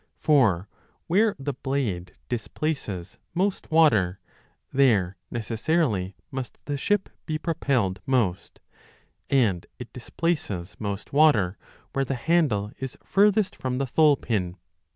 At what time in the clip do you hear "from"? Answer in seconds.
13.55-13.77